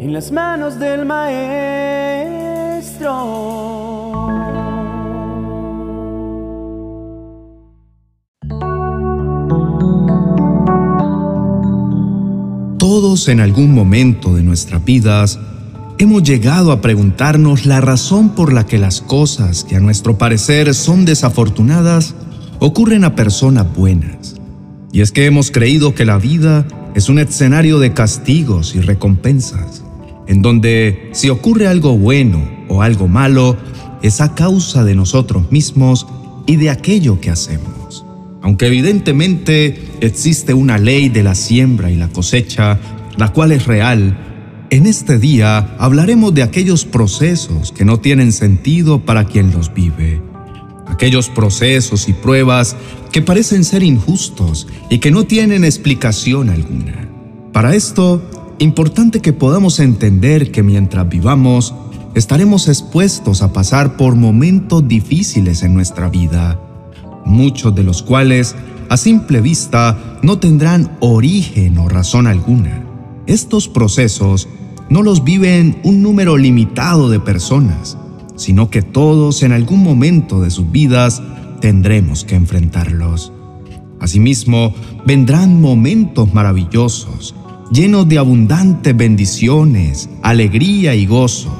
[0.00, 1.50] en las manos del Maestro.
[12.78, 15.38] Todos en algún momento de nuestras vidas
[15.98, 20.74] hemos llegado a preguntarnos la razón por la que las cosas que a nuestro parecer
[20.74, 22.14] son desafortunadas
[22.58, 24.36] ocurren a personas buenas.
[24.92, 29.84] Y es que hemos creído que la vida es un escenario de castigos y recompensas,
[30.30, 33.56] en donde si ocurre algo bueno o algo malo,
[34.00, 36.06] es a causa de nosotros mismos
[36.46, 38.04] y de aquello que hacemos.
[38.40, 42.78] Aunque evidentemente existe una ley de la siembra y la cosecha,
[43.16, 44.16] la cual es real,
[44.70, 50.22] en este día hablaremos de aquellos procesos que no tienen sentido para quien los vive.
[50.86, 52.76] Aquellos procesos y pruebas
[53.10, 57.08] que parecen ser injustos y que no tienen explicación alguna.
[57.52, 58.22] Para esto,
[58.64, 61.74] importante que podamos entender que mientras vivamos,
[62.14, 66.60] estaremos expuestos a pasar por momentos difíciles en nuestra vida,
[67.24, 68.54] muchos de los cuales,
[68.90, 72.84] a simple vista, no tendrán origen o razón alguna.
[73.26, 74.46] Estos procesos
[74.90, 77.96] no los viven un número limitado de personas,
[78.36, 81.22] sino que todos en algún momento de sus vidas
[81.60, 83.32] tendremos que enfrentarlos.
[84.00, 84.74] Asimismo,
[85.06, 87.34] vendrán momentos maravillosos,
[87.70, 91.56] llenos de abundantes bendiciones, alegría y gozo,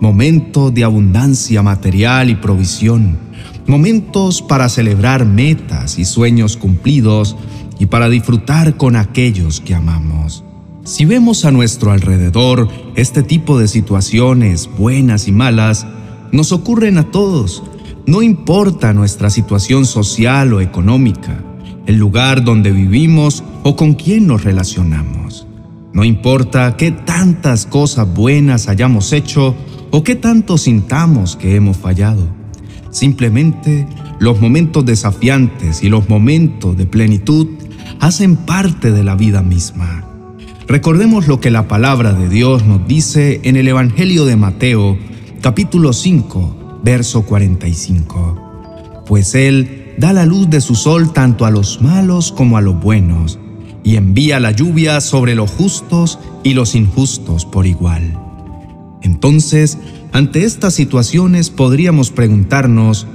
[0.00, 3.18] momentos de abundancia material y provisión,
[3.66, 7.36] momentos para celebrar metas y sueños cumplidos
[7.78, 10.44] y para disfrutar con aquellos que amamos.
[10.84, 15.86] Si vemos a nuestro alrededor este tipo de situaciones, buenas y malas,
[16.32, 17.62] nos ocurren a todos,
[18.06, 21.44] no importa nuestra situación social o económica,
[21.86, 25.46] el lugar donde vivimos o con quién nos relacionamos.
[25.92, 29.56] No importa qué tantas cosas buenas hayamos hecho
[29.90, 32.28] o qué tanto sintamos que hemos fallado.
[32.90, 33.88] Simplemente
[34.20, 37.48] los momentos desafiantes y los momentos de plenitud
[37.98, 40.04] hacen parte de la vida misma.
[40.68, 44.96] Recordemos lo que la palabra de Dios nos dice en el Evangelio de Mateo,
[45.40, 49.02] capítulo 5, verso 45.
[49.06, 52.80] Pues Él da la luz de su sol tanto a los malos como a los
[52.80, 53.39] buenos,
[53.84, 58.18] y envía la lluvia sobre los justos y los injustos por igual.
[59.02, 59.78] Entonces,
[60.12, 63.06] ante estas situaciones podríamos preguntarnos,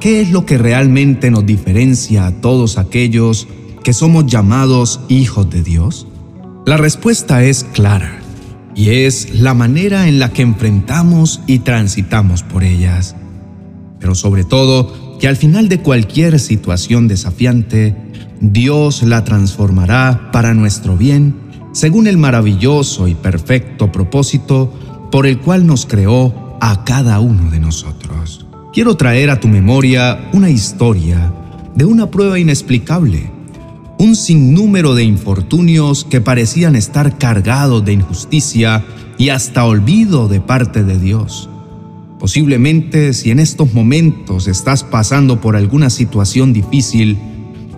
[0.00, 3.48] ¿qué es lo que realmente nos diferencia a todos aquellos
[3.82, 6.06] que somos llamados hijos de Dios?
[6.66, 8.20] La respuesta es clara
[8.74, 13.16] y es la manera en la que enfrentamos y transitamos por ellas.
[13.98, 17.94] Pero sobre todo, que al final de cualquier situación desafiante,
[18.40, 21.36] Dios la transformará para nuestro bien
[21.70, 24.72] según el maravilloso y perfecto propósito
[25.12, 28.48] por el cual nos creó a cada uno de nosotros.
[28.72, 31.32] Quiero traer a tu memoria una historia
[31.76, 33.30] de una prueba inexplicable
[33.98, 38.84] un sinnúmero de infortunios que parecían estar cargados de injusticia
[39.18, 41.48] y hasta olvido de parte de Dios.
[42.22, 47.18] Posiblemente si en estos momentos estás pasando por alguna situación difícil,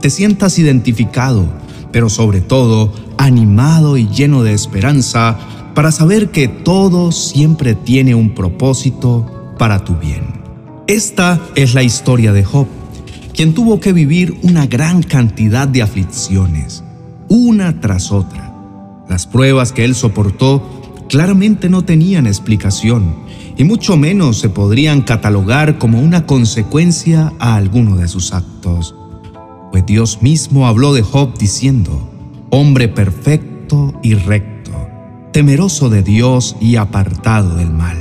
[0.03, 1.49] te sientas identificado,
[1.93, 5.39] pero sobre todo animado y lleno de esperanza
[5.75, 10.43] para saber que todo siempre tiene un propósito para tu bien.
[10.89, 12.67] Esta es la historia de Job
[13.33, 16.85] quien tuvo que vivir una gran cantidad de aflicciones,
[17.31, 18.55] una tras otra.
[19.09, 23.25] Las pruebas que él soportó claramente no tenían explicación
[23.57, 28.95] y mucho menos se podrían catalogar como una consecuencia a alguno de sus actos.
[29.71, 32.11] Pues Dios mismo habló de Job diciendo,
[32.51, 34.73] hombre perfecto y recto,
[35.33, 37.97] temeroso de Dios y apartado del mal.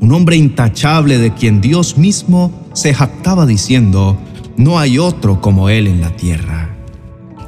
[0.00, 4.16] Un hombre intachable de quien Dios mismo se jactaba diciendo,
[4.56, 6.70] no hay otro como Él en la tierra.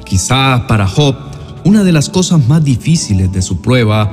[0.03, 1.15] Quizá para Job,
[1.63, 4.11] una de las cosas más difíciles de su prueba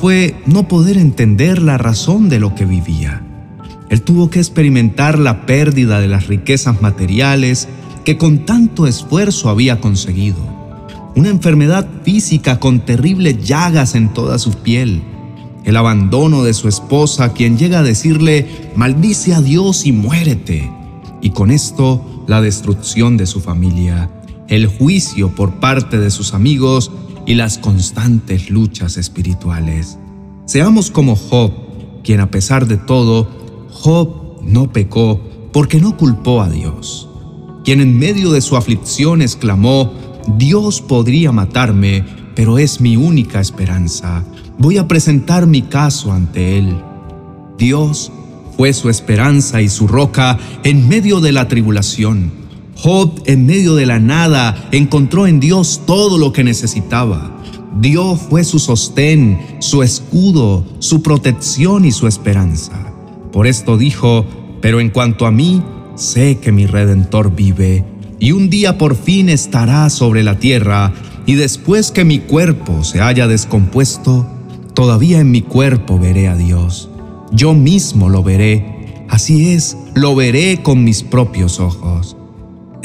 [0.00, 3.22] fue no poder entender la razón de lo que vivía.
[3.88, 7.68] Él tuvo que experimentar la pérdida de las riquezas materiales
[8.04, 10.38] que con tanto esfuerzo había conseguido,
[11.16, 15.02] una enfermedad física con terribles llagas en toda su piel,
[15.64, 20.70] el abandono de su esposa, quien llega a decirle, maldice a Dios y muérete,
[21.20, 24.10] y con esto la destrucción de su familia,
[24.48, 26.92] el juicio por parte de sus amigos
[27.26, 29.98] y las constantes luchas espirituales.
[30.46, 31.52] Seamos como Job,
[32.04, 33.28] quien a pesar de todo,
[33.70, 35.20] Job no pecó
[35.52, 37.08] porque no culpó a Dios,
[37.64, 39.92] quien en medio de su aflicción exclamó,
[40.38, 44.24] Dios podría matarme, pero es mi única esperanza.
[44.58, 46.76] voy a presentar mi caso ante Él.
[47.58, 48.12] Dios
[48.56, 52.45] fue su esperanza y su roca en medio de la tribulación.
[52.76, 57.32] Job en medio de la nada encontró en Dios todo lo que necesitaba.
[57.80, 62.92] Dios fue su sostén, su escudo, su protección y su esperanza.
[63.32, 64.26] Por esto dijo,
[64.60, 65.62] pero en cuanto a mí,
[65.94, 67.84] sé que mi redentor vive,
[68.18, 70.92] y un día por fin estará sobre la tierra,
[71.26, 74.26] y después que mi cuerpo se haya descompuesto,
[74.74, 76.88] todavía en mi cuerpo veré a Dios.
[77.32, 82.16] Yo mismo lo veré, así es, lo veré con mis propios ojos.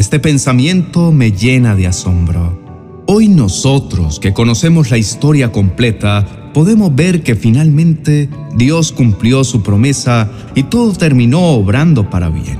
[0.01, 2.59] Este pensamiento me llena de asombro.
[3.05, 10.31] Hoy nosotros que conocemos la historia completa, podemos ver que finalmente Dios cumplió su promesa
[10.55, 12.57] y todo terminó obrando para bien.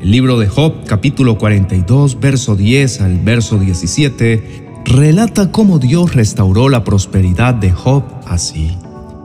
[0.00, 6.68] El libro de Job, capítulo 42, verso 10 al verso 17, relata cómo Dios restauró
[6.68, 8.70] la prosperidad de Job así.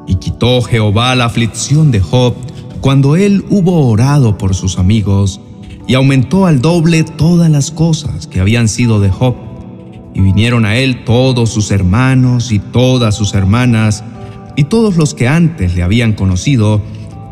[0.08, 2.34] Y quitó Jehová la aflicción de Job
[2.82, 5.42] cuando él hubo orado por sus amigos,
[5.88, 9.36] y aumentó al doble todas las cosas que habían sido de Job.
[10.14, 14.04] Y vinieron a él todos sus hermanos y todas sus hermanas,
[14.56, 16.82] y todos los que antes le habían conocido,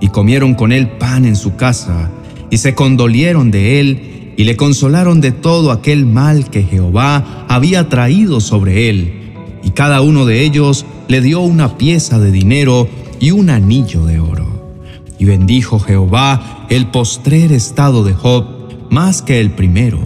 [0.01, 2.11] y comieron con él pan en su casa,
[2.49, 7.87] y se condolieron de él, y le consolaron de todo aquel mal que Jehová había
[7.87, 9.13] traído sobre él,
[9.63, 12.89] y cada uno de ellos le dio una pieza de dinero
[13.19, 14.62] y un anillo de oro.
[15.19, 18.45] Y bendijo Jehová el postrer estado de Job
[18.89, 19.99] más que el primero,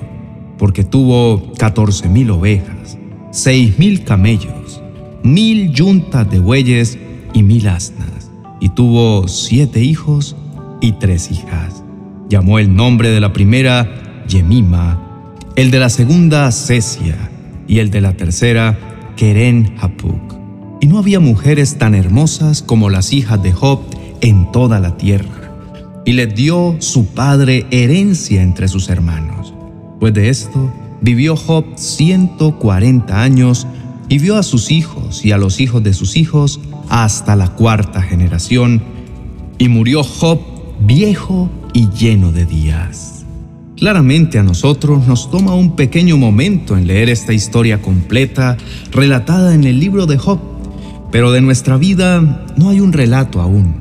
[0.57, 2.97] porque tuvo catorce mil ovejas,
[3.31, 4.81] seis mil camellos,
[5.23, 6.97] mil yuntas de bueyes
[7.33, 10.35] y mil asnas, y tuvo siete hijos
[10.81, 11.83] y tres hijas.
[12.29, 15.01] Llamó el nombre de la primera Yemima,
[15.55, 17.31] el de la segunda Cesia
[17.67, 18.77] y el de la tercera
[19.15, 20.35] Keren Hapuk.
[20.79, 23.81] Y no había mujeres tan hermosas como las hijas de Job
[24.21, 25.51] en toda la tierra.
[26.05, 29.53] Y le dio su padre herencia entre sus hermanos.
[29.99, 30.71] Pues de esto
[31.01, 33.67] vivió Job 140 años
[34.09, 36.59] y vio a sus hijos y a los hijos de sus hijos
[36.89, 38.81] hasta la cuarta generación.
[39.57, 40.39] Y murió Job
[40.79, 43.25] viejo y lleno de días.
[43.77, 48.57] Claramente a nosotros nos toma un pequeño momento en leer esta historia completa
[48.91, 50.39] relatada en el libro de Job,
[51.11, 53.75] pero de nuestra vida no hay un relato aún,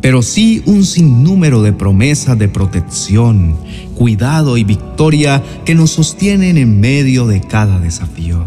[0.00, 3.56] pero sí un sinnúmero de promesas de protección,
[3.94, 8.46] cuidado y victoria que nos sostienen en medio de cada desafío.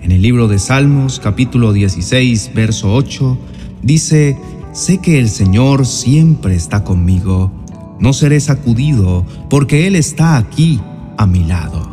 [0.00, 3.38] En el libro de Salmos capítulo 16, verso 8,
[3.82, 4.36] dice,
[4.72, 7.64] Sé que el Señor siempre está conmigo
[7.98, 10.80] no seré sacudido, porque Él está aquí
[11.16, 11.88] a mi lado.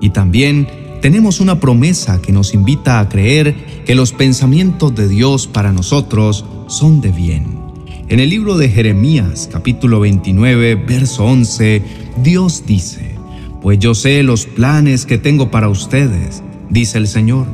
[0.00, 0.68] Y también
[1.00, 6.44] tenemos una promesa que nos invita a creer que los pensamientos de Dios para nosotros
[6.68, 7.65] son de bien.
[8.08, 11.82] En el libro de Jeremías capítulo 29, verso 11,
[12.22, 13.16] Dios dice,
[13.60, 17.46] Pues yo sé los planes que tengo para ustedes, dice el Señor,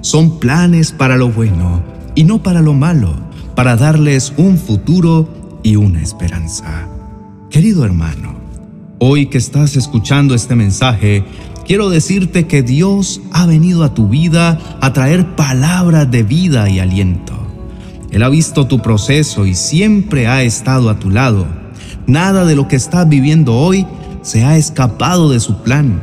[0.00, 1.82] son planes para lo bueno
[2.14, 3.14] y no para lo malo,
[3.54, 5.28] para darles un futuro
[5.62, 6.88] y una esperanza.
[7.50, 8.34] Querido hermano,
[8.98, 11.24] hoy que estás escuchando este mensaje,
[11.66, 16.80] quiero decirte que Dios ha venido a tu vida a traer palabras de vida y
[16.80, 17.39] aliento.
[18.10, 21.46] Él ha visto tu proceso y siempre ha estado a tu lado.
[22.06, 23.86] Nada de lo que estás viviendo hoy
[24.22, 26.00] se ha escapado de su plan.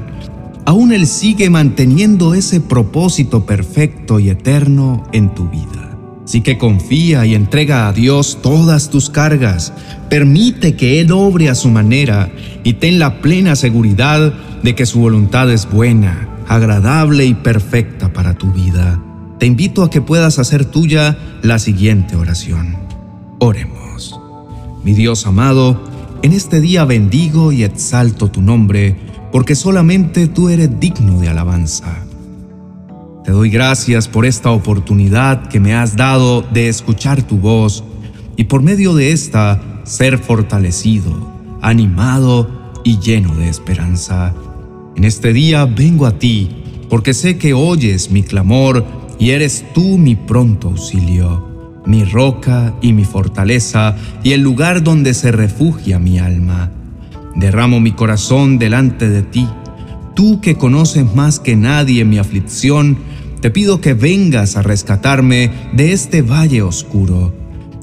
[0.66, 5.98] Aún Él sigue manteniendo ese propósito perfecto y eterno en tu vida.
[6.24, 9.72] Así que confía y entrega a Dios todas tus cargas.
[10.10, 12.30] Permite que Él obre a su manera
[12.66, 18.34] y ten la plena seguridad de que su voluntad es buena, agradable y perfecta para
[18.34, 19.02] tu vida.
[19.40, 22.76] Te invito a que puedas hacer tuya la siguiente oración.
[23.40, 24.20] Oremos.
[24.84, 25.80] Mi Dios amado,
[26.24, 28.96] en este día bendigo y exalto tu nombre,
[29.32, 32.04] porque solamente tú eres digno de alabanza.
[33.24, 37.84] Te doy gracias por esta oportunidad que me has dado de escuchar tu voz
[38.38, 41.12] y por medio de esta ser fortalecido,
[41.62, 44.34] animado y lleno de esperanza.
[44.96, 48.86] En este día vengo a ti porque sé que oyes mi clamor
[49.20, 55.14] y eres tú mi pronto auxilio, mi roca y mi fortaleza y el lugar donde
[55.14, 56.72] se refugia mi alma.
[57.36, 59.48] Derramo mi corazón delante de ti,
[60.16, 62.98] tú que conoces más que nadie mi aflicción,
[63.42, 67.34] te pido que vengas a rescatarme de este valle oscuro.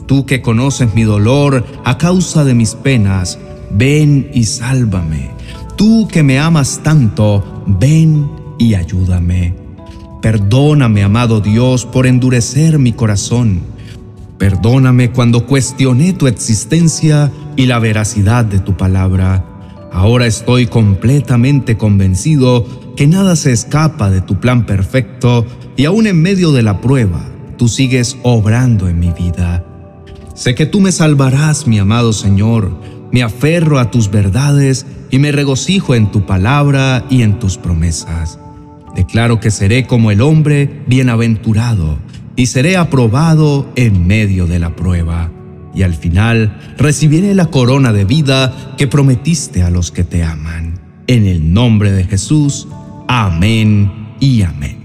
[0.06, 3.38] Tú que conoces mi dolor a causa de mis penas,
[3.70, 5.30] ven y sálvame.
[5.76, 9.63] Tú que me amas tanto, ven y ayúdame.
[10.24, 13.60] Perdóname, amado Dios, por endurecer mi corazón.
[14.38, 19.44] Perdóname cuando cuestioné tu existencia y la veracidad de tu palabra.
[19.92, 22.64] Ahora estoy completamente convencido
[22.96, 25.44] que nada se escapa de tu plan perfecto
[25.76, 27.22] y aún en medio de la prueba,
[27.58, 29.62] tú sigues obrando en mi vida.
[30.34, 32.80] Sé que tú me salvarás, mi amado Señor.
[33.12, 38.38] Me aferro a tus verdades y me regocijo en tu palabra y en tus promesas.
[38.94, 41.98] Declaro que seré como el hombre bienaventurado
[42.36, 45.30] y seré aprobado en medio de la prueba.
[45.74, 50.80] Y al final recibiré la corona de vida que prometiste a los que te aman.
[51.06, 52.68] En el nombre de Jesús,
[53.08, 54.78] amén y amén.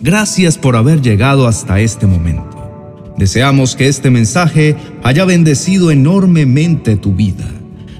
[0.00, 3.12] Gracias por haber llegado hasta este momento.
[3.18, 7.46] Deseamos que este mensaje haya bendecido enormemente tu vida.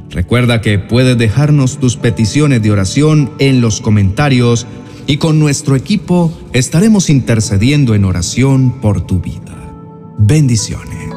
[0.08, 4.66] Recuerda que puedes dejarnos tus peticiones de oración en los comentarios
[5.10, 9.74] y con nuestro equipo estaremos intercediendo en oración por tu vida.
[10.18, 11.09] Bendiciones.